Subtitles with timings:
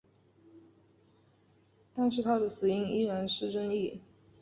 [1.93, 4.01] 但是他的死因依然是争议。